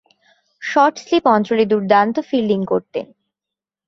[0.61, 3.05] Short slip অঞ্চলে দূর্দান্ত fielding করতেন।